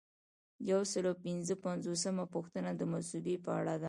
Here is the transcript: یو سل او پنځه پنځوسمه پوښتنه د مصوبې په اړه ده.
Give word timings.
یو 0.71 0.81
سل 0.91 1.05
او 1.11 1.15
پنځه 1.25 1.55
پنځوسمه 1.65 2.25
پوښتنه 2.33 2.69
د 2.75 2.81
مصوبې 2.93 3.35
په 3.45 3.49
اړه 3.59 3.71
ده. 3.77 3.79